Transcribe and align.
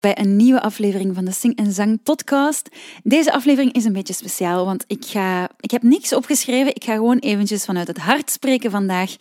bij 0.00 0.18
een 0.18 0.36
nieuwe 0.36 0.60
aflevering 0.60 1.14
van 1.14 1.24
de 1.24 1.32
Sing 1.32 1.56
en 1.56 1.72
Zang 1.72 2.02
podcast. 2.02 2.68
Deze 3.02 3.32
aflevering 3.32 3.72
is 3.72 3.84
een 3.84 3.92
beetje 3.92 4.12
speciaal, 4.12 4.64
want 4.64 4.84
ik, 4.86 5.04
ga, 5.04 5.50
ik 5.60 5.70
heb 5.70 5.82
niks 5.82 6.12
opgeschreven. 6.12 6.74
Ik 6.74 6.84
ga 6.84 6.94
gewoon 6.94 7.18
eventjes 7.18 7.64
vanuit 7.64 7.86
het 7.86 7.98
hart 7.98 8.30
spreken 8.30 8.70
vandaag. 8.70 9.16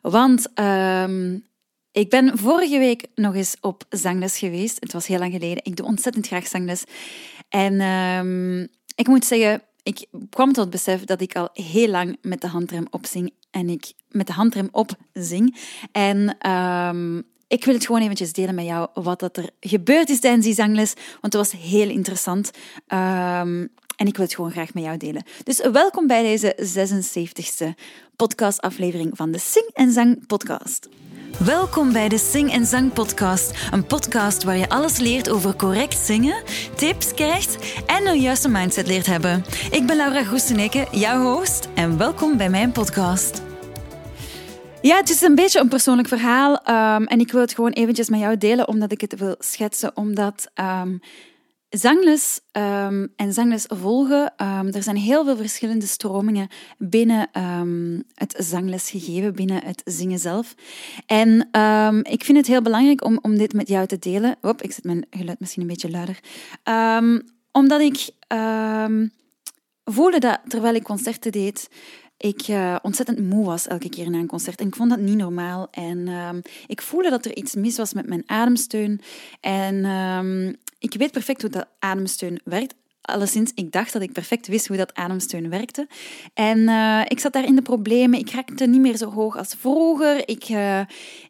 Want 0.00 0.46
uh, 0.54 1.34
ik 1.92 2.10
ben 2.10 2.38
vorige 2.38 2.78
week 2.78 3.06
nog 3.14 3.34
eens 3.34 3.56
op 3.60 3.84
zangles 3.88 4.38
geweest. 4.38 4.76
Het 4.80 4.92
was 4.92 5.06
heel 5.06 5.18
lang 5.18 5.32
geleden. 5.32 5.64
Ik 5.64 5.76
doe 5.76 5.86
ontzettend 5.86 6.26
graag 6.26 6.46
zangles. 6.46 6.84
En 7.48 7.72
uh, 7.72 8.62
ik 8.94 9.06
moet 9.06 9.24
zeggen, 9.24 9.62
ik 9.82 10.06
kwam 10.30 10.52
tot 10.52 10.64
het 10.64 10.70
besef 10.70 11.04
dat 11.04 11.20
ik 11.20 11.36
al 11.36 11.48
heel 11.52 11.88
lang 11.88 12.18
met 12.22 12.40
de 12.40 12.46
handrem 12.46 12.86
op 12.90 13.06
zing. 13.06 13.32
En 13.50 13.68
ik 13.68 13.92
met 14.08 14.26
de 14.26 14.32
handrem 14.32 14.68
op 14.70 14.90
zing. 15.12 15.56
En 15.92 16.36
uh, 16.46 17.22
ik 17.52 17.64
wil 17.64 17.74
het 17.74 17.86
gewoon 17.86 18.00
eventjes 18.00 18.32
delen 18.32 18.54
met 18.54 18.64
jou 18.64 18.88
wat 18.94 19.20
dat 19.20 19.36
er 19.36 19.50
gebeurd 19.60 20.08
is 20.08 20.20
tijdens 20.20 20.44
die 20.44 20.54
zangles, 20.54 20.92
want 21.20 21.32
het 21.32 21.34
was 21.34 21.52
heel 21.52 21.88
interessant. 21.88 22.50
Um, 22.88 23.70
en 23.96 24.06
ik 24.06 24.16
wil 24.16 24.24
het 24.24 24.34
gewoon 24.34 24.50
graag 24.50 24.74
met 24.74 24.84
jou 24.84 24.96
delen. 24.96 25.24
Dus 25.44 25.70
welkom 25.72 26.06
bij 26.06 26.22
deze 26.22 26.56
76e 26.60 27.66
podcastaflevering 28.16 29.16
van 29.16 29.30
de 29.30 29.38
Sing 29.38 29.70
en 29.72 29.92
Zang 29.92 30.26
podcast. 30.26 30.88
Welkom 31.38 31.92
bij 31.92 32.08
de 32.08 32.18
Sing 32.18 32.52
en 32.52 32.66
Zang 32.66 32.92
podcast, 32.92 33.68
een 33.70 33.86
podcast 33.86 34.42
waar 34.42 34.56
je 34.56 34.68
alles 34.68 34.98
leert 34.98 35.30
over 35.30 35.56
correct 35.56 35.98
zingen, 35.98 36.42
tips 36.76 37.14
krijgt 37.14 37.82
en 37.86 38.06
een 38.06 38.20
juiste 38.20 38.48
mindset 38.48 38.86
leert 38.86 39.06
hebben. 39.06 39.44
Ik 39.70 39.86
ben 39.86 39.96
Laura 39.96 40.24
Groeseneke, 40.24 40.86
jouw 40.90 41.22
host, 41.22 41.68
en 41.74 41.98
welkom 41.98 42.36
bij 42.36 42.50
mijn 42.50 42.72
podcast. 42.72 43.41
Ja, 44.82 44.96
het 44.96 45.10
is 45.10 45.20
een 45.20 45.34
beetje 45.34 45.60
een 45.60 45.68
persoonlijk 45.68 46.08
verhaal 46.08 46.52
um, 46.52 47.06
en 47.06 47.20
ik 47.20 47.32
wil 47.32 47.40
het 47.40 47.54
gewoon 47.54 47.70
eventjes 47.70 48.08
met 48.08 48.20
jou 48.20 48.38
delen 48.38 48.68
omdat 48.68 48.92
ik 48.92 49.00
het 49.00 49.18
wil 49.18 49.34
schetsen, 49.38 49.96
omdat 49.96 50.50
um, 50.54 51.00
zangles 51.68 52.40
um, 52.52 53.12
en 53.16 53.32
zangles 53.32 53.64
volgen, 53.68 54.36
er 54.72 54.82
zijn 54.82 54.96
heel 54.96 55.24
veel 55.24 55.36
verschillende 55.36 55.86
stromingen 55.86 56.48
binnen 56.78 57.28
het 58.14 58.34
zanglesgegeven, 58.38 59.34
binnen 59.34 59.64
het 59.64 59.82
zingen 59.84 60.18
zelf. 60.18 60.54
En 61.06 61.48
ik 62.02 62.24
vind 62.24 62.38
het 62.38 62.46
heel 62.46 62.62
belangrijk 62.62 63.04
om, 63.04 63.18
om 63.22 63.38
dit 63.38 63.52
met 63.52 63.68
jou 63.68 63.86
te 63.86 63.98
delen. 63.98 64.36
Hop, 64.40 64.62
ik 64.62 64.72
zet 64.72 64.84
mijn 64.84 65.06
geluid 65.10 65.40
misschien 65.40 65.62
een 65.62 65.68
beetje 65.68 65.90
luider. 65.90 66.18
omdat 67.52 67.80
ik 67.80 68.10
voelde 69.84 70.18
dat 70.18 70.40
terwijl 70.48 70.74
ik 70.74 70.82
concerten 70.82 71.32
deed, 71.32 71.68
ik 72.22 72.48
uh, 72.48 72.76
ontzettend 72.82 73.18
moe 73.18 73.44
was 73.44 73.66
elke 73.66 73.88
keer 73.88 74.10
na 74.10 74.18
een 74.18 74.26
concert. 74.26 74.60
En 74.60 74.66
ik 74.66 74.76
vond 74.76 74.90
dat 74.90 74.98
niet 74.98 75.16
normaal. 75.16 75.68
En 75.70 75.98
uh, 76.06 76.30
ik 76.66 76.82
voelde 76.82 77.10
dat 77.10 77.24
er 77.24 77.36
iets 77.36 77.54
mis 77.54 77.76
was 77.76 77.92
met 77.92 78.06
mijn 78.06 78.22
ademsteun. 78.26 79.00
En 79.40 79.74
uh, 79.74 80.52
ik 80.78 80.94
weet 80.94 81.12
perfect 81.12 81.42
hoe 81.42 81.50
dat 81.50 81.68
ademsteun 81.78 82.40
werkt. 82.44 82.74
Alleszins, 83.02 83.52
ik 83.54 83.72
dacht 83.72 83.92
dat 83.92 84.02
ik 84.02 84.12
perfect 84.12 84.46
wist 84.46 84.66
hoe 84.66 84.76
dat 84.76 84.94
ademsteun 84.94 85.48
werkte. 85.48 85.86
En 86.34 86.58
uh, 86.58 87.02
ik 87.08 87.20
zat 87.20 87.32
daar 87.32 87.44
in 87.44 87.54
de 87.54 87.62
problemen. 87.62 88.18
Ik 88.18 88.30
raakte 88.30 88.66
niet 88.66 88.80
meer 88.80 88.96
zo 88.96 89.10
hoog 89.10 89.36
als 89.36 89.54
vroeger. 89.58 90.28
Ik, 90.28 90.48
uh, 90.48 90.80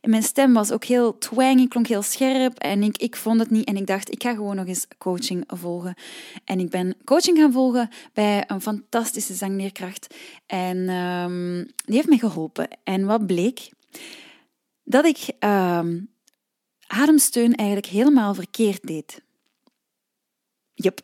mijn 0.01 0.23
stem 0.23 0.53
was 0.53 0.73
ook 0.73 0.85
heel 0.85 1.19
twangy, 1.19 1.69
klonk 1.69 1.87
heel 1.87 2.03
scherp. 2.03 2.59
En 2.59 2.83
ik, 2.83 2.97
ik 2.97 3.17
vond 3.17 3.41
het 3.41 3.51
niet. 3.51 3.65
En 3.65 3.77
ik 3.77 3.87
dacht, 3.87 4.13
ik 4.13 4.23
ga 4.23 4.35
gewoon 4.35 4.57
nog 4.57 4.67
eens 4.67 4.87
coaching 4.99 5.45
volgen. 5.47 5.95
En 6.45 6.61
ik 6.61 6.71
ben 6.71 6.97
coaching 7.05 7.39
gaan 7.39 7.53
volgen 7.53 7.91
bij 8.13 8.45
een 8.47 8.61
fantastische 8.61 9.35
zangleerkracht. 9.35 10.15
En 10.47 10.89
um, 10.89 11.71
die 11.85 11.95
heeft 11.95 12.09
me 12.09 12.19
geholpen. 12.19 12.69
En 12.85 13.05
wat 13.05 13.27
bleek? 13.27 13.71
Dat 14.85 15.05
ik 15.05 15.19
um, 15.41 16.11
ademsteun 16.87 17.55
eigenlijk 17.55 17.89
helemaal 17.89 18.35
verkeerd 18.35 18.87
deed. 18.87 19.23
Yep, 20.75 21.01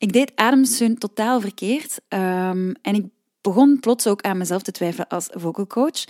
ik 0.00 0.12
deed 0.12 0.32
ademsteun 0.34 0.98
totaal 0.98 1.40
verkeerd. 1.40 2.00
Um, 2.08 2.74
en 2.82 2.94
ik 2.94 3.04
begon 3.40 3.80
plots 3.80 4.06
ook 4.06 4.22
aan 4.22 4.38
mezelf 4.38 4.62
te 4.62 4.72
twijfelen 4.72 5.08
als 5.08 5.28
vocal 5.30 5.66
coach. 5.66 6.04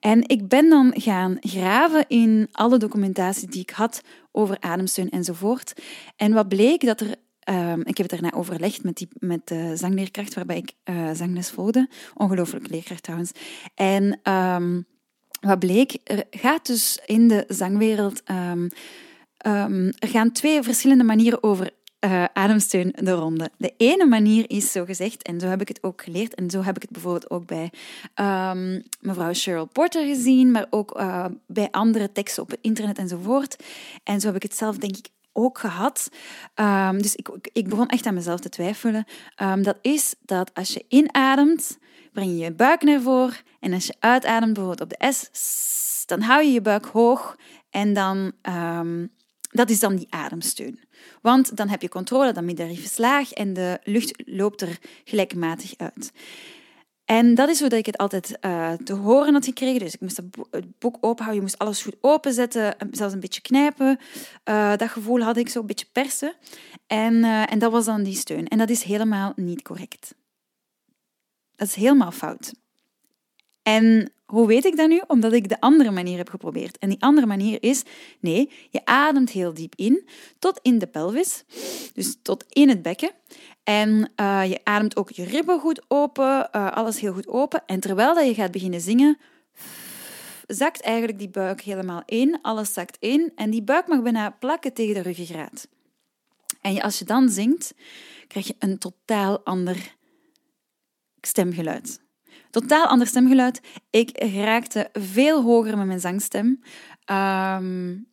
En 0.00 0.28
ik 0.28 0.48
ben 0.48 0.68
dan 0.68 0.92
gaan 0.96 1.36
graven 1.40 2.04
in 2.08 2.48
alle 2.52 2.78
documentatie 2.78 3.48
die 3.48 3.60
ik 3.60 3.70
had 3.70 4.00
over 4.32 4.60
ademsteun 4.60 5.10
enzovoort. 5.10 5.72
En 6.16 6.32
wat 6.32 6.48
bleek 6.48 6.84
dat 6.84 7.00
er 7.00 7.14
Um, 7.50 7.80
ik 7.80 7.96
heb 7.96 8.10
het 8.10 8.20
daarna 8.20 8.36
overlegd 8.36 8.82
met, 8.82 8.96
die, 8.96 9.08
met 9.18 9.46
de 9.46 9.76
zangleerkracht 9.76 10.34
waarbij 10.34 10.56
ik 10.56 10.72
uh, 10.84 11.10
zangles 11.12 11.50
volgde. 11.50 11.88
Ongelooflijke 12.14 12.70
leerkracht 12.70 13.02
trouwens. 13.02 13.32
En 13.74 14.20
um, 14.32 14.86
wat 15.40 15.58
bleek, 15.58 15.98
er 16.04 16.24
gaat 16.30 16.66
dus 16.66 16.98
in 17.06 17.28
de 17.28 17.44
zangwereld... 17.48 18.22
Gaan 19.98 20.32
twee 20.32 20.62
verschillende 20.62 21.04
manieren 21.04 21.42
over 21.42 21.70
uh, 22.00 22.24
ademsteun 22.32 22.92
de 22.96 23.12
ronde. 23.12 23.50
De 23.56 23.74
ene 23.76 24.06
manier 24.06 24.50
is 24.50 24.72
zo 24.72 24.84
gezegd, 24.84 25.22
en 25.22 25.40
zo 25.40 25.46
heb 25.46 25.60
ik 25.60 25.68
het 25.68 25.82
ook 25.82 26.02
geleerd, 26.02 26.34
en 26.34 26.50
zo 26.50 26.62
heb 26.62 26.76
ik 26.76 26.82
het 26.82 26.90
bijvoorbeeld 26.90 27.30
ook 27.30 27.46
bij 27.46 27.70
um, 28.14 28.82
mevrouw 29.00 29.32
Cheryl 29.32 29.66
Porter 29.66 30.06
gezien, 30.06 30.50
maar 30.50 30.66
ook 30.70 31.00
uh, 31.00 31.24
bij 31.46 31.68
andere 31.70 32.12
teksten 32.12 32.42
op 32.42 32.50
het 32.50 32.58
internet 32.62 32.98
enzovoort. 32.98 33.64
En 34.04 34.20
zo 34.20 34.26
heb 34.26 34.36
ik 34.36 34.42
het 34.42 34.56
zelf, 34.56 34.76
denk 34.76 34.96
ik, 34.96 35.08
ook 35.32 35.58
gehad. 35.58 36.08
Um, 36.54 37.02
dus 37.02 37.16
ik, 37.16 37.28
ik 37.52 37.68
begon 37.68 37.88
echt 37.88 38.06
aan 38.06 38.14
mezelf 38.14 38.40
te 38.40 38.48
twijfelen. 38.48 39.04
Um, 39.42 39.62
dat 39.62 39.78
is 39.82 40.14
dat 40.20 40.50
als 40.54 40.72
je 40.72 40.84
inademt, 40.88 41.78
breng 42.12 42.30
je 42.30 42.36
je 42.36 42.52
buik 42.52 42.82
naar 42.82 43.00
voren. 43.00 43.36
En 43.60 43.72
als 43.72 43.86
je 43.86 43.94
uitademt, 43.98 44.52
bijvoorbeeld 44.52 44.92
op 44.92 44.98
de 44.98 45.12
S, 45.12 46.04
dan 46.06 46.20
hou 46.20 46.42
je 46.42 46.52
je 46.52 46.60
buik 46.60 46.84
hoog. 46.84 47.36
En 47.70 47.92
dan, 47.92 48.32
dat 49.48 49.70
is 49.70 49.80
dan 49.80 49.96
die 49.96 50.06
ademsteun. 50.10 50.80
Want 51.22 51.56
dan 51.56 51.68
heb 51.68 51.82
je 51.82 51.88
controle, 51.88 52.32
dan 52.32 52.44
middenrif 52.44 52.84
is 52.84 52.98
laag 52.98 53.32
en 53.32 53.52
de 53.52 53.78
lucht 53.84 54.22
loopt 54.26 54.60
er 54.60 54.78
gelijkmatig 55.04 55.74
uit. 55.76 56.12
En 57.04 57.34
dat 57.34 57.48
is 57.48 57.60
hoe 57.60 57.68
dat 57.68 57.78
ik 57.78 57.86
het 57.86 57.96
altijd 57.96 58.38
uh, 58.40 58.72
te 58.72 58.92
horen 58.92 59.32
had 59.32 59.44
gekregen. 59.44 59.80
Dus 59.80 59.94
ik 59.94 60.00
moest 60.00 60.16
het 60.50 60.78
boek 60.78 60.96
openhouden, 61.00 61.34
je 61.34 61.40
moest 61.40 61.58
alles 61.58 61.82
goed 61.82 61.96
openzetten, 62.00 62.76
zelfs 62.90 63.14
een 63.14 63.20
beetje 63.20 63.40
knijpen. 63.40 63.98
Uh, 64.44 64.76
dat 64.76 64.88
gevoel 64.88 65.20
had 65.20 65.36
ik 65.36 65.48
zo, 65.48 65.60
een 65.60 65.66
beetje 65.66 65.88
persen. 65.92 66.34
En, 66.86 67.14
uh, 67.14 67.52
en 67.52 67.58
dat 67.58 67.72
was 67.72 67.84
dan 67.84 68.02
die 68.02 68.16
steun. 68.16 68.48
En 68.48 68.58
dat 68.58 68.70
is 68.70 68.82
helemaal 68.82 69.32
niet 69.36 69.62
correct. 69.62 70.14
Dat 71.56 71.68
is 71.68 71.74
helemaal 71.74 72.12
fout. 72.12 72.54
En 73.62 74.12
hoe 74.28 74.46
weet 74.46 74.64
ik 74.64 74.76
dat 74.76 74.88
nu? 74.88 75.02
Omdat 75.06 75.32
ik 75.32 75.48
de 75.48 75.60
andere 75.60 75.90
manier 75.90 76.16
heb 76.16 76.28
geprobeerd. 76.28 76.78
En 76.78 76.88
die 76.88 77.02
andere 77.02 77.26
manier 77.26 77.62
is, 77.62 77.82
nee, 78.20 78.50
je 78.70 78.84
ademt 78.84 79.30
heel 79.30 79.54
diep 79.54 79.74
in, 79.74 80.08
tot 80.38 80.58
in 80.62 80.78
de 80.78 80.86
pelvis, 80.86 81.44
dus 81.94 82.18
tot 82.22 82.44
in 82.48 82.68
het 82.68 82.82
bekken. 82.82 83.10
En 83.64 84.12
uh, 84.16 84.48
je 84.48 84.60
ademt 84.64 84.96
ook 84.96 85.10
je 85.10 85.24
ribben 85.24 85.60
goed 85.60 85.82
open, 85.88 86.48
uh, 86.52 86.72
alles 86.72 87.00
heel 87.00 87.12
goed 87.12 87.28
open. 87.28 87.62
En 87.66 87.80
terwijl 87.80 88.14
dat 88.14 88.26
je 88.26 88.34
gaat 88.34 88.50
beginnen 88.50 88.80
zingen, 88.80 89.18
zakt 90.46 90.80
eigenlijk 90.80 91.18
die 91.18 91.28
buik 91.28 91.60
helemaal 91.60 92.02
in, 92.04 92.38
alles 92.42 92.72
zakt 92.72 92.96
in. 93.00 93.32
En 93.34 93.50
die 93.50 93.62
buik 93.62 93.86
mag 93.86 94.02
bijna 94.02 94.30
plakken 94.30 94.72
tegen 94.72 94.94
de 94.94 95.02
ruggengraat. 95.02 95.68
En 96.60 96.80
als 96.80 96.98
je 96.98 97.04
dan 97.04 97.28
zingt, 97.28 97.74
krijg 98.26 98.46
je 98.46 98.56
een 98.58 98.78
totaal 98.78 99.40
ander 99.44 99.96
stemgeluid. 101.20 102.06
Totaal 102.60 102.86
ander 102.86 103.06
stemgeluid. 103.06 103.60
Ik 103.90 104.24
raakte 104.34 104.88
veel 104.92 105.42
hoger 105.42 105.76
met 105.76 105.86
mijn 105.86 106.00
zangstem. 106.00 106.46
Um, 107.10 108.06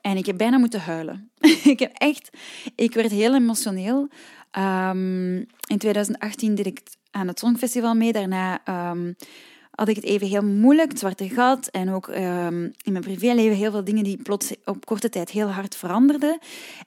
en 0.00 0.16
ik 0.16 0.26
heb 0.26 0.36
bijna 0.36 0.58
moeten 0.58 0.80
huilen. 0.80 1.30
ik 1.74 1.78
heb 1.78 1.92
echt... 1.94 2.30
Ik 2.74 2.94
werd 2.94 3.10
heel 3.10 3.34
emotioneel. 3.34 4.08
Um, 4.58 5.36
in 5.66 5.78
2018 5.78 6.54
deed 6.54 6.66
ik 6.66 6.80
aan 7.10 7.28
het 7.28 7.38
Songfestival 7.38 7.94
mee. 7.94 8.12
Daarna 8.12 8.60
um, 8.90 9.16
had 9.70 9.88
ik 9.88 9.96
het 9.96 10.04
even 10.04 10.26
heel 10.26 10.44
moeilijk, 10.44 10.88
het 10.88 10.98
zwarte 10.98 11.28
gat. 11.28 11.66
En 11.66 11.90
ook 11.90 12.08
in 12.08 12.92
mijn 12.92 13.00
privéleven 13.00 13.56
heel 13.56 13.70
veel 13.70 13.84
dingen 13.84 14.04
die 14.04 14.22
plots 14.22 14.54
op 14.64 14.84
korte 14.84 15.08
tijd 15.08 15.30
heel 15.30 15.48
hard 15.48 15.76
veranderden. 15.76 16.38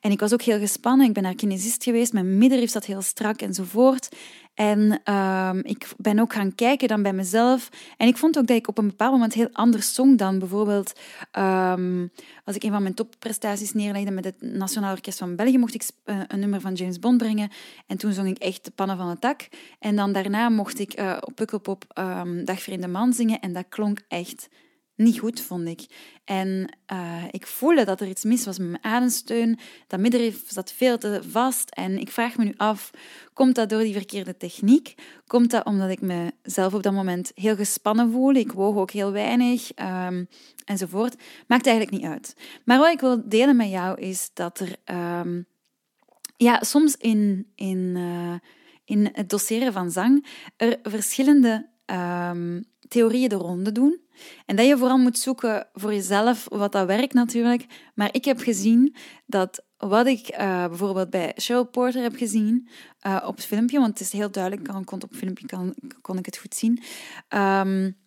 En 0.01 0.11
ik 0.11 0.19
was 0.19 0.33
ook 0.33 0.41
heel 0.41 0.59
gespannen. 0.59 1.07
Ik 1.07 1.13
ben 1.13 1.23
naar 1.23 1.35
kinesist 1.35 1.83
geweest. 1.83 2.13
Mijn 2.13 2.37
middenrif 2.37 2.69
zat 2.69 2.85
heel 2.85 3.01
strak 3.01 3.41
enzovoort. 3.41 4.09
En 4.55 5.11
um, 5.13 5.59
ik 5.63 5.87
ben 5.97 6.19
ook 6.19 6.34
gaan 6.34 6.55
kijken 6.55 6.87
dan 6.87 7.02
bij 7.02 7.13
mezelf. 7.13 7.69
En 7.97 8.07
ik 8.07 8.17
vond 8.17 8.37
ook 8.37 8.47
dat 8.47 8.57
ik 8.57 8.67
op 8.67 8.78
een 8.78 8.87
bepaald 8.87 9.11
moment 9.11 9.34
heel 9.34 9.49
anders 9.52 9.93
zong 9.93 10.17
dan 10.17 10.40
bijvoorbeeld 10.40 10.99
um, 11.37 12.11
als 12.43 12.55
ik 12.55 12.63
een 12.63 12.72
van 12.72 12.81
mijn 12.81 12.93
topprestaties 12.93 13.73
neerlegde 13.73 14.11
met 14.11 14.25
het 14.25 14.41
Nationaal 14.41 14.91
Orkest 14.91 15.17
van 15.17 15.35
België, 15.35 15.57
mocht 15.57 15.73
ik 15.73 15.84
uh, 16.05 16.19
een 16.28 16.40
nummer 16.40 16.61
van 16.61 16.73
James 16.73 16.99
Bond 16.99 17.17
brengen. 17.17 17.52
En 17.87 17.97
toen 17.97 18.13
zong 18.13 18.28
ik 18.28 18.37
echt 18.37 18.66
de 18.66 18.72
pannen 18.72 18.97
van 18.97 19.09
het 19.09 19.22
dak. 19.22 19.47
En 19.79 19.96
dan 19.96 20.11
daarna 20.11 20.49
mocht 20.49 20.79
ik 20.79 20.99
uh, 20.99 21.17
op 21.19 21.35
Pukkelpop 21.35 21.84
um, 21.99 22.46
Dag 22.46 22.61
Vreemde 22.61 22.87
Man 22.87 23.13
zingen. 23.13 23.40
En 23.40 23.53
dat 23.53 23.66
klonk 23.69 23.99
echt 24.07 24.47
niet 24.95 25.19
goed, 25.19 25.41
vond 25.41 25.67
ik. 25.67 25.85
En 26.25 26.77
uh, 26.93 27.23
ik 27.31 27.47
voelde 27.47 27.85
dat 27.85 28.01
er 28.01 28.07
iets 28.07 28.23
mis 28.23 28.45
was 28.45 28.57
met 28.57 28.67
mijn 28.69 28.83
ademsteun. 28.83 29.59
Dat 29.87 29.99
middenrif 29.99 30.51
zat 30.51 30.71
veel 30.71 30.97
te 30.97 31.21
vast. 31.29 31.69
En 31.69 31.99
ik 31.99 32.11
vraag 32.11 32.37
me 32.37 32.43
nu 32.43 32.53
af, 32.57 32.91
komt 33.33 33.55
dat 33.55 33.69
door 33.69 33.81
die 33.81 33.93
verkeerde 33.93 34.37
techniek? 34.37 34.95
Komt 35.27 35.51
dat 35.51 35.65
omdat 35.65 35.89
ik 35.89 36.01
mezelf 36.01 36.73
op 36.73 36.83
dat 36.83 36.93
moment 36.93 37.31
heel 37.35 37.55
gespannen 37.55 38.11
voel? 38.11 38.33
Ik 38.33 38.51
woog 38.51 38.75
ook 38.75 38.91
heel 38.91 39.11
weinig, 39.11 39.71
um, 39.75 40.27
enzovoort. 40.65 41.15
Maakt 41.47 41.67
eigenlijk 41.67 41.97
niet 41.97 42.11
uit. 42.11 42.35
Maar 42.65 42.79
wat 42.79 42.93
ik 42.93 42.99
wil 42.99 43.29
delen 43.29 43.55
met 43.55 43.69
jou 43.69 43.99
is 43.99 44.29
dat 44.33 44.59
er 44.59 44.75
um, 45.19 45.45
ja, 46.37 46.63
soms 46.63 46.95
in, 46.95 47.51
in, 47.55 47.93
uh, 47.95 48.33
in 48.85 49.09
het 49.13 49.29
doseren 49.29 49.73
van 49.73 49.91
zang 49.91 50.25
er 50.57 50.79
verschillende 50.83 51.69
um, 51.85 52.64
theorieën 52.87 53.29
de 53.29 53.35
ronde 53.35 53.72
doen. 53.72 53.99
En 54.46 54.55
dat 54.55 54.66
je 54.66 54.78
vooral 54.78 54.97
moet 54.97 55.17
zoeken 55.17 55.67
voor 55.73 55.93
jezelf 55.93 56.46
wat 56.49 56.72
dat 56.72 56.87
werkt 56.87 57.14
natuurlijk. 57.14 57.66
Maar 57.96 58.09
ik 58.11 58.26
heb 58.26 58.40
gezien 58.40 58.96
dat 59.26 59.66
wat 59.78 60.08
ik 60.08 60.32
uh, 60.32 60.67
bijvoorbeeld 60.67 61.09
bij 61.09 61.32
Cheryl 61.35 61.66
Porter 61.66 62.02
heb 62.02 62.16
gezien 62.16 62.67
uh, 63.08 63.23
op 63.26 63.35
het 63.35 63.46
filmpje, 63.46 63.79
want 63.79 63.99
het 63.99 63.99
is 63.99 64.11
heel 64.11 64.32
duidelijk, 64.32 64.64
kan, 64.64 64.84
kon 64.84 65.03
op 65.03 65.16
filmpje 65.16 65.46
kan, 65.46 65.76
kon 66.02 66.17
ik 66.17 66.26
het 66.26 66.37
goed 66.37 66.55
zien. 66.55 66.84
Um, 67.29 67.97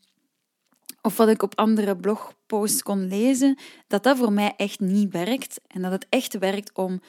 of 1.03 1.17
wat 1.17 1.29
ik 1.29 1.43
op 1.43 1.59
andere 1.59 1.97
blogposts 1.97 2.83
kon 2.83 3.09
lezen, 3.09 3.59
dat 3.87 4.03
dat 4.03 4.17
voor 4.17 4.33
mij 4.33 4.55
echt 4.57 4.81
niet 4.81 5.13
werkt. 5.13 5.61
En 5.67 5.83
dat 5.83 5.93
het 5.93 6.07
echt 6.09 6.39
werkt 6.39 6.73
om 6.73 7.01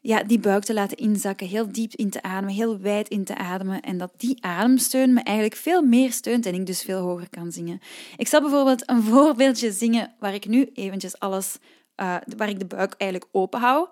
ja, 0.00 0.22
die 0.22 0.38
buik 0.38 0.64
te 0.64 0.74
laten 0.74 0.96
inzakken, 0.96 1.46
heel 1.46 1.72
diep 1.72 1.94
in 1.94 2.10
te 2.10 2.22
ademen, 2.22 2.54
heel 2.54 2.78
wijd 2.78 3.08
in 3.08 3.24
te 3.24 3.36
ademen. 3.36 3.80
En 3.80 3.98
dat 3.98 4.12
die 4.16 4.44
ademsteun 4.44 5.12
me 5.12 5.20
eigenlijk 5.22 5.56
veel 5.56 5.82
meer 5.82 6.12
steunt 6.12 6.46
en 6.46 6.54
ik 6.54 6.66
dus 6.66 6.82
veel 6.82 7.00
hoger 7.00 7.28
kan 7.30 7.52
zingen. 7.52 7.80
Ik 8.16 8.28
zal 8.28 8.40
bijvoorbeeld 8.40 8.90
een 8.90 9.02
voorbeeldje 9.12 9.72
zingen 9.72 10.14
waar 10.18 10.34
ik 10.34 10.46
nu 10.46 10.70
eventjes 10.74 11.18
alles, 11.18 11.56
uh, 11.96 12.16
waar 12.36 12.48
ik 12.48 12.58
de 12.58 12.66
buik 12.66 12.94
eigenlijk 12.96 13.30
open 13.32 13.60
hou. 13.60 13.88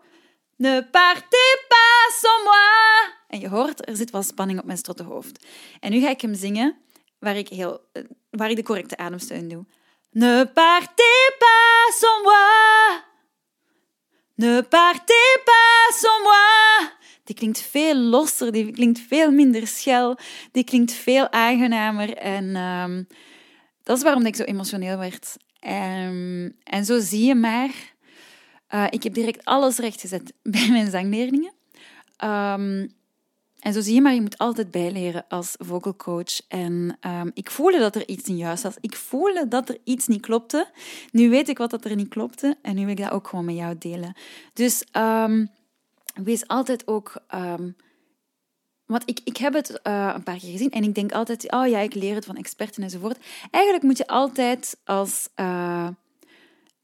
Ne 0.57 0.89
partez 0.91 1.65
pas 1.69 2.21
sans 2.21 2.45
moi. 2.45 3.13
En 3.29 3.41
je 3.41 3.49
hoort, 3.49 3.89
er 3.89 3.97
zit 3.97 4.11
wel 4.11 4.23
spanning 4.23 4.59
op 4.59 4.65
mijn 4.65 4.79
strottenhoofd. 4.79 5.45
En 5.81 5.91
nu 5.91 6.01
ga 6.01 6.11
ik 6.11 6.21
hem 6.21 6.35
zingen 6.35 6.77
waar 7.19 7.37
ik, 7.37 7.49
heel, 7.49 7.81
uh, 7.93 8.03
waar 8.31 8.51
ik 8.51 8.57
de 8.57 8.63
correcte 8.63 8.97
ademsteun 8.97 9.49
doe. 9.49 9.65
Ne 10.11 10.51
partez 10.55 11.31
pas 11.39 11.99
sans 11.99 12.23
moi. 12.23 13.01
Ne 14.35 14.63
partez 14.63 15.43
pas 15.45 15.58
Die 17.29 17.37
klinkt 17.37 17.61
veel 17.61 17.95
losser, 17.95 18.53
die 18.53 18.73
klinkt 18.73 19.01
veel 19.01 19.31
minder 19.31 19.67
schel, 19.67 20.19
die 20.53 20.65
klinkt 20.65 20.93
veel 20.93 21.33
aangenamer. 21.33 22.17
En 22.17 22.57
um, 22.57 23.07
dat 23.83 23.97
is 23.97 24.03
waarom 24.03 24.27
ik 24.27 24.37
zo 24.37 24.43
emotioneel 24.43 24.99
werd. 24.99 25.37
Um, 25.61 26.57
en 26.65 26.85
zo 26.85 27.01
zie 27.01 27.25
je 27.25 27.35
maar, 27.35 27.71
uh, 28.75 28.87
ik 28.91 29.03
heb 29.03 29.15
direct 29.15 29.45
alles 29.45 29.79
rechtgezet 29.79 30.33
bij 30.43 30.69
mijn 30.71 30.91
zangleerlingen. 30.91 31.53
Um, 32.25 32.97
en 33.59 33.73
zo 33.73 33.81
zie 33.81 33.95
je 33.95 34.01
maar, 34.01 34.15
je 34.15 34.21
moet 34.21 34.39
altijd 34.39 34.71
bijleren 34.71 35.25
als 35.29 35.55
vocal 35.59 35.97
coach. 35.97 36.41
En 36.49 36.99
ik 37.35 37.51
voelde 37.51 37.79
dat 37.79 37.95
er 37.95 38.09
iets 38.09 38.29
niet 38.29 38.39
juist 38.39 38.63
was. 38.63 38.77
Ik 38.81 38.97
voelde 38.97 39.49
dat 39.49 39.69
er 39.69 39.79
iets 39.85 40.07
niet 40.07 40.21
klopte. 40.21 40.71
Nu 41.11 41.29
weet 41.31 41.49
ik 41.49 41.59
wat 41.59 41.71
dat 41.71 41.85
er 41.85 41.97
niet 41.97 42.09
klopte 42.09 42.57
en 42.63 42.75
nu 42.75 42.81
wil 42.81 42.91
ik 42.91 43.03
dat 43.03 43.11
ook 43.11 43.29
gewoon 43.29 43.45
met 43.45 43.57
jou 43.57 43.79
delen. 43.79 44.17
Dus 44.53 44.85
wees 46.25 46.47
altijd 46.47 46.87
ook... 46.87 47.17
Um, 47.35 47.77
want 48.87 49.03
ik, 49.07 49.21
ik 49.25 49.37
heb 49.37 49.53
het 49.53 49.71
uh, 49.71 50.13
een 50.15 50.23
paar 50.23 50.39
keer 50.39 50.51
gezien 50.51 50.71
en 50.71 50.83
ik 50.83 50.95
denk 50.95 51.13
altijd, 51.13 51.53
oh 51.53 51.67
ja, 51.67 51.79
ik 51.79 51.95
leer 51.95 52.15
het 52.15 52.25
van 52.25 52.37
experten 52.37 52.83
enzovoort. 52.83 53.19
Eigenlijk 53.51 53.85
moet 53.85 53.99
je 53.99 54.07
altijd 54.07 54.79
als 54.85 55.29
uh, 55.37 55.89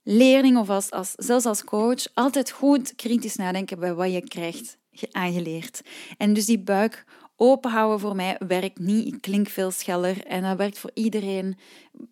leerling 0.02 0.58
of 0.58 0.70
als, 0.70 0.90
als, 0.90 1.12
zelfs 1.16 1.46
als 1.46 1.64
coach 1.64 2.14
altijd 2.14 2.50
goed 2.50 2.94
kritisch 2.94 3.36
nadenken 3.36 3.78
bij 3.78 3.94
wat 3.94 4.12
je 4.12 4.28
krijgt 4.28 4.78
aangeleerd. 5.10 5.80
En 6.18 6.32
dus 6.32 6.46
die 6.46 6.58
buik 6.58 7.04
openhouden 7.36 8.00
voor 8.00 8.16
mij 8.16 8.36
werkt 8.46 8.78
niet. 8.78 9.14
Ik 9.14 9.20
klink 9.20 9.48
veel 9.48 9.70
scheller 9.70 10.24
en 10.26 10.42
dat 10.42 10.56
werkt 10.56 10.78
voor 10.78 10.90
iedereen. 10.94 11.56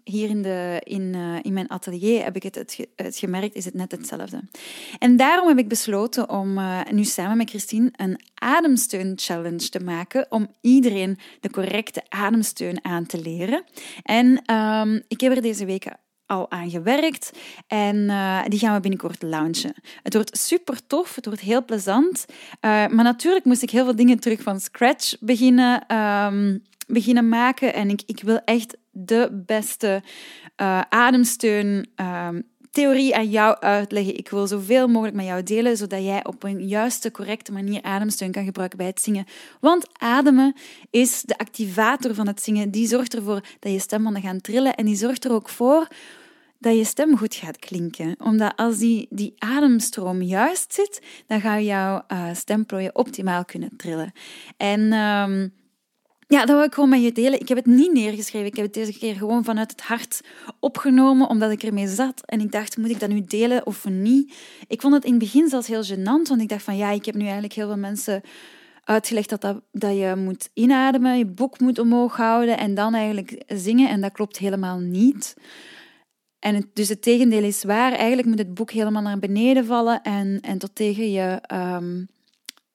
Hier 0.04 0.28
in, 0.28 0.42
de, 0.42 0.80
in, 0.84 1.02
uh, 1.02 1.38
in 1.42 1.52
mijn 1.52 1.68
atelier 1.68 2.24
heb 2.24 2.36
ik 2.36 2.42
het, 2.42 2.54
het, 2.54 2.86
het, 2.96 3.16
gemerkt, 3.16 3.54
is 3.54 3.64
het 3.64 3.74
net 3.74 3.92
hetzelfde. 3.92 4.40
En 4.98 5.16
daarom 5.16 5.48
heb 5.48 5.58
ik 5.58 5.68
besloten 5.68 6.28
om 6.30 6.58
uh, 6.58 6.80
nu 6.90 7.04
samen 7.04 7.36
met 7.36 7.50
Christine 7.50 7.92
een 7.96 8.20
ademsteun 8.34 9.12
challenge 9.16 9.68
te 9.68 9.80
maken 9.80 10.26
om 10.30 10.46
iedereen 10.60 11.18
de 11.40 11.50
correcte 11.50 12.02
ademsteun 12.08 12.84
aan 12.84 13.06
te 13.06 13.20
leren. 13.20 13.64
En 14.02 14.54
um, 14.54 15.02
ik 15.08 15.20
heb 15.20 15.32
er 15.36 15.42
deze 15.42 15.64
week 15.64 15.86
al 16.32 16.50
aan 16.50 16.70
gewerkt 16.70 17.30
en 17.66 17.96
uh, 17.96 18.42
die 18.48 18.58
gaan 18.58 18.74
we 18.74 18.80
binnenkort 18.80 19.22
launchen. 19.22 19.74
Het 20.02 20.14
wordt 20.14 20.38
super 20.38 20.86
tof, 20.86 21.14
het 21.14 21.26
wordt 21.26 21.40
heel 21.40 21.64
plezant, 21.64 22.24
uh, 22.28 22.32
maar 22.86 23.04
natuurlijk 23.04 23.44
moest 23.44 23.62
ik 23.62 23.70
heel 23.70 23.84
veel 23.84 23.96
dingen 23.96 24.18
terug 24.18 24.42
van 24.42 24.60
scratch 24.60 25.14
beginnen, 25.20 25.96
um, 25.96 26.62
beginnen 26.86 27.28
maken 27.28 27.74
en 27.74 27.90
ik, 27.90 28.02
ik 28.06 28.22
wil 28.22 28.40
echt 28.44 28.76
de 28.90 29.42
beste 29.46 30.02
uh, 30.56 30.80
ademsteun 30.88 31.88
um, 31.96 32.50
theorie 32.72 33.16
aan 33.16 33.30
jou 33.30 33.56
uitleggen. 33.60 34.16
Ik 34.16 34.28
wil 34.28 34.46
zoveel 34.46 34.88
mogelijk 34.88 35.16
met 35.16 35.26
jou 35.26 35.42
delen, 35.42 35.76
zodat 35.76 36.04
jij 36.04 36.24
op 36.24 36.42
een 36.42 36.68
juiste, 36.68 37.10
correcte 37.10 37.52
manier 37.52 37.82
ademsteun 37.82 38.32
kan 38.32 38.44
gebruiken 38.44 38.78
bij 38.78 38.86
het 38.86 39.00
zingen. 39.00 39.24
Want 39.60 39.86
ademen 39.92 40.54
is 40.90 41.22
de 41.22 41.38
activator 41.38 42.14
van 42.14 42.26
het 42.26 42.42
zingen. 42.42 42.70
Die 42.70 42.86
zorgt 42.86 43.14
ervoor 43.14 43.40
dat 43.58 43.72
je 43.72 43.78
stembanden 43.78 44.22
gaan 44.22 44.40
trillen 44.40 44.74
en 44.74 44.84
die 44.84 44.96
zorgt 44.96 45.24
er 45.24 45.32
ook 45.32 45.48
voor 45.48 45.88
dat 46.62 46.76
je 46.76 46.84
stem 46.84 47.16
goed 47.16 47.34
gaat 47.34 47.58
klinken. 47.58 48.14
Omdat 48.18 48.52
als 48.56 48.78
die, 48.78 49.06
die 49.10 49.34
ademstroom 49.38 50.22
juist 50.22 50.74
zit, 50.74 51.02
dan 51.26 51.40
ga 51.40 51.60
jouw 51.60 52.02
uh, 52.08 52.34
stemplooien 52.34 52.96
optimaal 52.96 53.44
kunnen 53.44 53.76
trillen. 53.76 54.12
En 54.56 54.80
um, 54.80 55.52
ja, 56.26 56.44
dat 56.44 56.56
wil 56.56 56.62
ik 56.62 56.74
gewoon 56.74 56.88
met 56.88 57.02
je 57.02 57.12
delen. 57.12 57.40
Ik 57.40 57.48
heb 57.48 57.56
het 57.56 57.66
niet 57.66 57.92
neergeschreven. 57.92 58.46
Ik 58.46 58.56
heb 58.56 58.64
het 58.64 58.74
deze 58.74 58.98
keer 58.98 59.14
gewoon 59.14 59.44
vanuit 59.44 59.70
het 59.70 59.80
hart 59.80 60.20
opgenomen, 60.60 61.28
omdat 61.28 61.50
ik 61.50 61.62
ermee 61.62 61.88
zat. 61.88 62.26
En 62.26 62.40
ik 62.40 62.52
dacht, 62.52 62.76
moet 62.76 62.90
ik 62.90 63.00
dat 63.00 63.08
nu 63.08 63.24
delen 63.24 63.66
of 63.66 63.88
niet? 63.88 64.34
Ik 64.68 64.80
vond 64.80 64.94
het 64.94 65.04
in 65.04 65.10
het 65.10 65.18
begin 65.18 65.48
zelfs 65.48 65.66
heel 65.66 65.84
gênant, 65.84 66.28
want 66.28 66.40
ik 66.40 66.48
dacht 66.48 66.62
van 66.62 66.76
ja, 66.76 66.90
ik 66.90 67.04
heb 67.04 67.14
nu 67.14 67.22
eigenlijk 67.22 67.52
heel 67.52 67.66
veel 67.66 67.76
mensen 67.76 68.22
uitgelegd 68.84 69.28
dat, 69.28 69.40
dat, 69.40 69.60
dat 69.72 69.96
je 69.96 70.14
moet 70.16 70.50
inademen, 70.54 71.18
je 71.18 71.26
boek 71.26 71.60
moet 71.60 71.78
omhoog 71.78 72.16
houden 72.16 72.58
en 72.58 72.74
dan 72.74 72.94
eigenlijk 72.94 73.42
zingen. 73.46 73.88
En 73.88 74.00
dat 74.00 74.12
klopt 74.12 74.38
helemaal 74.38 74.78
niet. 74.78 75.34
En 76.42 76.70
dus 76.72 76.88
het 76.88 77.02
tegendeel 77.02 77.42
is 77.42 77.64
waar. 77.64 77.92
Eigenlijk 77.92 78.28
moet 78.28 78.38
het 78.38 78.54
boek 78.54 78.70
helemaal 78.70 79.02
naar 79.02 79.18
beneden 79.18 79.64
vallen 79.64 80.02
en, 80.02 80.40
en 80.40 80.58
tot 80.58 80.74
tegen 80.74 81.10
je... 81.10 81.42
Um, 81.52 82.08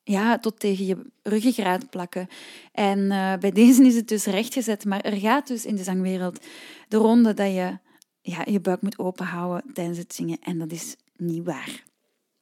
ja, 0.04 0.40
tot 0.40 0.60
tegen 0.60 0.86
je 0.86 1.12
ruggengraat 1.24 1.90
plakken. 1.90 2.28
En 2.72 3.00
uh, 3.00 3.36
bij 3.36 3.52
deze 3.52 3.86
is 3.86 3.96
het 3.96 4.08
dus 4.08 4.26
rechtgezet, 4.26 4.86
maar 4.86 5.02
er 5.02 5.18
gaat 5.18 5.48
dus 5.48 5.66
in 5.66 5.76
de 5.76 5.84
zangwereld 5.84 6.46
de 6.88 6.98
ronde 6.98 7.34
dat 7.34 7.54
je 7.54 7.78
ja, 8.22 8.42
je 8.46 8.60
buik 8.60 8.82
moet 8.82 9.00
openhouden 9.00 9.74
tijdens 9.74 9.98
het 9.98 10.14
zingen. 10.14 10.38
En 10.42 10.58
dat 10.58 10.72
is 10.72 10.96
niet 11.16 11.44
waar 11.44 11.84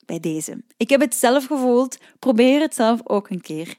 bij 0.05 0.19
deze. 0.19 0.63
Ik 0.77 0.89
heb 0.89 1.01
het 1.01 1.15
zelf 1.15 1.45
gevoeld. 1.45 1.97
Probeer 2.19 2.61
het 2.61 2.75
zelf 2.75 2.99
ook 3.03 3.29
een 3.29 3.41
keer. 3.41 3.75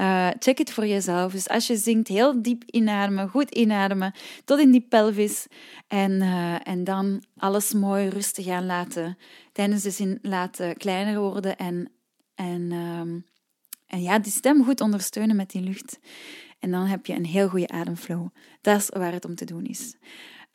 Uh, 0.00 0.28
check 0.38 0.58
het 0.58 0.72
voor 0.72 0.86
jezelf. 0.86 1.32
Dus 1.32 1.48
als 1.48 1.66
je 1.66 1.76
zingt, 1.76 2.08
heel 2.08 2.42
diep 2.42 2.62
inademen, 2.66 3.28
goed 3.28 3.50
inademen, 3.50 4.14
tot 4.44 4.58
in 4.58 4.70
die 4.70 4.86
pelvis. 4.88 5.46
En, 5.88 6.10
uh, 6.10 6.68
en 6.68 6.84
dan 6.84 7.22
alles 7.36 7.72
mooi 7.72 8.08
rustig 8.08 8.48
aan 8.48 8.66
laten. 8.66 9.18
Tijdens 9.52 9.82
de 9.82 9.90
zin 9.90 10.18
laten 10.22 10.76
kleiner 10.76 11.20
worden. 11.20 11.56
En, 11.56 11.90
en, 12.34 12.72
um, 12.72 13.26
en 13.86 14.02
ja, 14.02 14.18
die 14.18 14.32
stem 14.32 14.64
goed 14.64 14.80
ondersteunen 14.80 15.36
met 15.36 15.50
die 15.50 15.62
lucht. 15.62 15.98
En 16.58 16.70
dan 16.70 16.86
heb 16.86 17.06
je 17.06 17.14
een 17.14 17.26
heel 17.26 17.48
goede 17.48 17.68
ademflow. 17.68 18.26
Dat 18.60 18.80
is 18.80 18.88
waar 18.88 19.12
het 19.12 19.24
om 19.24 19.34
te 19.34 19.44
doen 19.44 19.64
is. 19.64 19.94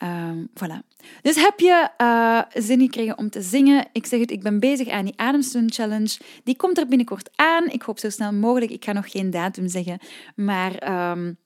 Um, 0.03 0.49
voilà. 0.53 0.79
Dus 1.21 1.35
heb 1.35 1.59
je 1.59 1.89
uh, 2.01 2.41
zin 2.63 2.79
gekregen 2.79 3.17
om 3.17 3.29
te 3.29 3.41
zingen? 3.41 3.87
Ik 3.91 4.05
zeg 4.05 4.19
het, 4.19 4.31
ik 4.31 4.41
ben 4.41 4.59
bezig 4.59 4.89
aan 4.89 5.05
die 5.05 5.17
Ademsteun 5.17 5.71
Challenge. 5.71 6.17
Die 6.43 6.55
komt 6.55 6.77
er 6.77 6.87
binnenkort 6.87 7.29
aan. 7.35 7.65
Ik 7.69 7.81
hoop 7.81 7.99
zo 7.99 8.09
snel 8.09 8.33
mogelijk. 8.33 8.71
Ik 8.71 8.85
ga 8.85 8.91
nog 8.91 9.11
geen 9.11 9.29
datum 9.29 9.67
zeggen. 9.67 9.99
Maar 10.35 11.11
um, 11.11 11.37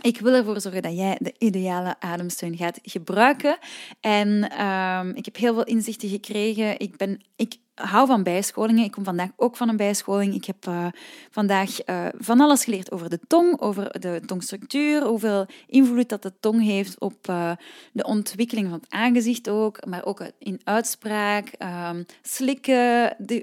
ik 0.00 0.20
wil 0.20 0.34
ervoor 0.34 0.60
zorgen 0.60 0.82
dat 0.82 0.96
jij 0.96 1.18
de 1.20 1.34
ideale 1.38 1.96
ademsteun 2.00 2.56
gaat 2.56 2.78
gebruiken. 2.82 3.58
En 4.00 4.60
um, 4.64 5.14
ik 5.14 5.24
heb 5.24 5.36
heel 5.36 5.54
veel 5.54 5.64
inzichten 5.64 6.08
gekregen. 6.08 6.78
Ik, 6.78 6.96
ben, 6.96 7.20
ik 7.36 7.56
hou 7.74 8.06
van 8.06 8.22
bijscholingen. 8.22 8.84
Ik 8.84 8.90
kom 8.90 9.04
vandaag 9.04 9.30
ook 9.36 9.56
van 9.56 9.68
een 9.68 9.76
bijscholing. 9.76 10.34
Ik 10.34 10.44
heb 10.44 10.66
uh, 10.68 10.86
vandaag 11.30 11.88
uh, 11.88 12.06
van 12.18 12.40
alles 12.40 12.64
geleerd 12.64 12.92
over 12.92 13.10
de 13.10 13.20
tong, 13.26 13.60
over 13.60 14.00
de 14.00 14.20
tongstructuur, 14.26 15.02
hoeveel 15.02 15.46
invloed 15.66 16.08
dat 16.08 16.22
de 16.22 16.32
tong 16.40 16.62
heeft 16.62 17.00
op 17.00 17.28
uh, 17.30 17.50
de 17.92 18.04
ontwikkeling 18.04 18.68
van 18.68 18.78
het 18.78 18.90
aangezicht 18.90 19.48
ook, 19.48 19.86
maar 19.86 20.04
ook 20.04 20.30
in 20.38 20.60
uitspraak, 20.64 21.52
um, 21.90 22.06
slikken. 22.22 23.16
De, 23.18 23.42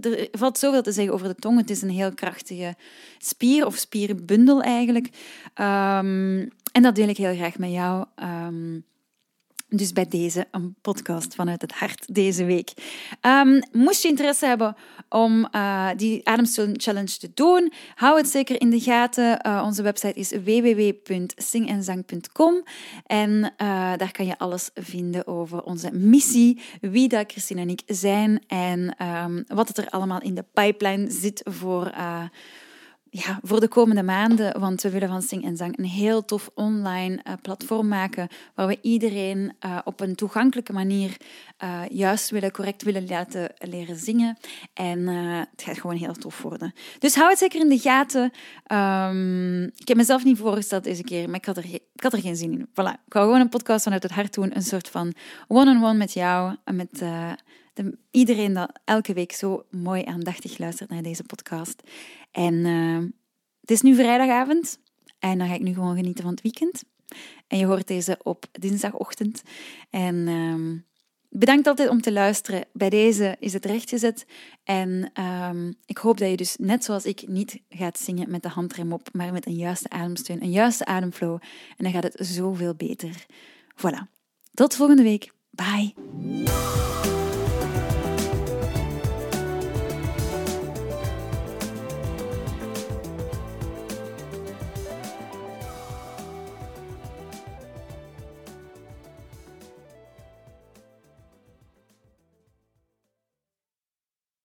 er 0.00 0.28
valt 0.32 0.58
zoveel 0.58 0.82
te 0.82 0.92
zeggen 0.92 1.14
over 1.14 1.28
de 1.28 1.34
tong. 1.34 1.58
Het 1.58 1.70
is 1.70 1.82
een 1.82 1.90
heel 1.90 2.14
krachtige 2.14 2.74
spier 3.18 3.66
of 3.66 3.76
spierbundel 3.76 4.62
eigenlijk. 4.62 5.06
Um, 5.54 6.48
en 6.72 6.82
dat 6.82 6.94
deel 6.94 7.08
ik 7.08 7.16
heel 7.16 7.34
graag 7.34 7.58
met 7.58 7.70
jou. 7.70 8.04
Um, 8.46 8.84
Dus 9.72 9.92
bij 9.92 10.06
deze 10.08 10.46
een 10.50 10.74
podcast 10.80 11.34
vanuit 11.34 11.62
het 11.62 11.72
hart 11.72 12.14
deze 12.14 12.44
week. 12.44 12.72
Um, 13.22 13.62
moest 13.72 14.02
je 14.02 14.08
interesse 14.08 14.46
hebben 14.46 14.76
om 15.08 15.48
uh, 15.52 15.88
die 15.96 16.26
Ademsteun 16.26 16.80
Challenge 16.80 17.18
te 17.18 17.30
doen, 17.34 17.72
hou 17.94 18.16
het 18.16 18.28
zeker 18.28 18.60
in 18.60 18.70
de 18.70 18.80
gaten. 18.80 19.46
Uh, 19.46 19.62
onze 19.64 19.82
website 19.82 20.18
is 20.18 20.30
www.singenzang.com 20.30 22.62
en 23.06 23.30
uh, 23.30 23.48
daar 23.96 24.12
kan 24.12 24.26
je 24.26 24.38
alles 24.38 24.70
vinden 24.74 25.26
over 25.26 25.62
onze 25.62 25.90
missie, 25.92 26.60
wie 26.80 27.08
dat 27.08 27.32
Christine 27.32 27.60
en 27.60 27.68
ik 27.68 27.82
zijn 27.86 28.42
en 28.46 28.96
um, 29.06 29.44
wat 29.46 29.68
het 29.68 29.78
er 29.78 29.88
allemaal 29.88 30.20
in 30.20 30.34
de 30.34 30.44
pipeline 30.54 31.10
zit 31.10 31.40
voor 31.44 31.92
ja, 33.10 33.40
voor 33.42 33.60
de 33.60 33.68
komende 33.68 34.02
maanden, 34.02 34.60
want 34.60 34.82
we 34.82 34.90
willen 34.90 35.08
van 35.08 35.22
Sing 35.22 35.44
en 35.44 35.56
Zang 35.56 35.78
een 35.78 35.84
heel 35.84 36.24
tof 36.24 36.50
online 36.54 37.20
uh, 37.26 37.32
platform 37.42 37.88
maken 37.88 38.28
waar 38.54 38.66
we 38.66 38.78
iedereen 38.82 39.52
uh, 39.66 39.78
op 39.84 40.00
een 40.00 40.14
toegankelijke 40.14 40.72
manier 40.72 41.16
uh, 41.64 41.80
juist 41.88 42.30
willen, 42.30 42.52
correct 42.52 42.82
willen 42.82 43.08
laten 43.08 43.52
leren 43.58 43.96
zingen. 43.96 44.38
En 44.74 45.06
het 45.06 45.62
gaat 45.62 45.80
gewoon 45.80 45.96
heel 45.96 46.12
tof 46.12 46.42
worden. 46.42 46.72
Dus 46.98 47.14
hou 47.14 47.28
het 47.28 47.38
zeker 47.38 47.60
in 47.60 47.68
de 47.68 47.78
gaten. 47.78 48.32
Um, 48.72 49.62
ik 49.64 49.88
heb 49.88 49.96
mezelf 49.96 50.24
niet 50.24 50.38
voorgesteld 50.38 50.84
deze 50.84 51.02
keer, 51.04 51.26
maar 51.26 51.38
ik 51.38 51.44
had 51.44 51.56
er, 51.56 51.64
ik 51.74 52.02
had 52.02 52.12
er 52.12 52.20
geen 52.20 52.36
zin 52.36 52.52
in. 52.52 52.66
Voilà, 52.66 52.92
ik 53.06 53.12
ga 53.12 53.20
gewoon 53.20 53.40
een 53.40 53.48
podcast 53.48 53.82
vanuit 53.82 54.02
het 54.02 54.12
hart 54.12 54.34
doen, 54.34 54.56
een 54.56 54.62
soort 54.62 54.88
van 54.88 55.12
one-on-one 55.48 55.74
-on 55.74 55.80
-one 55.80 55.98
met 55.98 56.12
jou, 56.12 56.56
met... 56.64 56.88
De, 56.98 57.98
iedereen 58.10 58.52
dat 58.52 58.80
elke 58.84 59.12
week 59.12 59.32
zo 59.32 59.64
mooi 59.70 60.04
aandachtig 60.04 60.58
luistert 60.58 60.90
naar 60.90 61.02
deze 61.02 61.24
podcast. 61.24 61.82
En 62.30 62.54
uh, 62.54 63.08
het 63.60 63.70
is 63.70 63.80
nu 63.80 63.94
vrijdagavond 63.94 64.80
en 65.18 65.38
dan 65.38 65.48
ga 65.48 65.54
ik 65.54 65.62
nu 65.62 65.74
gewoon 65.74 65.96
genieten 65.96 66.22
van 66.22 66.32
het 66.32 66.42
weekend. 66.42 66.84
En 67.46 67.58
je 67.58 67.66
hoort 67.66 67.86
deze 67.86 68.18
op 68.22 68.44
dinsdagochtend. 68.52 69.42
En 69.90 70.14
uh, 70.14 70.80
bedankt 71.28 71.66
altijd 71.66 71.88
om 71.88 72.00
te 72.00 72.12
luisteren. 72.12 72.64
Bij 72.72 72.90
deze 72.90 73.36
is 73.38 73.52
het 73.52 73.64
rechtgezet. 73.64 74.26
En 74.64 75.10
uh, 75.18 75.50
ik 75.84 75.98
hoop 75.98 76.18
dat 76.18 76.30
je 76.30 76.36
dus 76.36 76.56
net 76.56 76.84
zoals 76.84 77.04
ik 77.04 77.28
niet 77.28 77.60
gaat 77.68 77.98
zingen 77.98 78.30
met 78.30 78.42
de 78.42 78.48
handrem 78.48 78.92
op, 78.92 79.08
maar 79.12 79.32
met 79.32 79.46
een 79.46 79.56
juiste 79.56 79.88
ademsteun, 79.88 80.42
een 80.42 80.50
juiste 80.50 80.84
ademflow. 80.84 81.38
En 81.76 81.84
dan 81.84 81.92
gaat 81.92 82.02
het 82.02 82.16
zoveel 82.26 82.74
beter. 82.74 83.26
Voilà. 83.76 84.18
Tot 84.54 84.74
volgende 84.74 85.02
week. 85.02 85.32
Bye. 85.50 86.79